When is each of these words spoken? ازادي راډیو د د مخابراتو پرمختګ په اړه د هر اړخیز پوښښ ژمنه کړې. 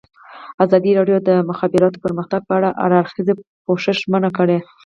ازادي 0.63 0.91
راډیو 0.97 1.17
د 1.21 1.25
د 1.29 1.31
مخابراتو 1.49 2.01
پرمختګ 2.05 2.41
په 2.45 2.53
اړه 2.57 2.69
د 2.71 2.75
هر 2.81 2.91
اړخیز 2.99 3.27
پوښښ 3.65 3.85
ژمنه 4.03 4.29
کړې. 4.37 4.57